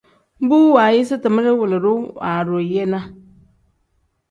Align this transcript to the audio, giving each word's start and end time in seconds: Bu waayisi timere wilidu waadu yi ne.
Bu 0.49 0.57
waayisi 0.75 1.15
timere 1.21 1.51
wilidu 1.59 1.93
waadu 2.21 2.55
yi 2.71 2.83
ne. 2.91 2.99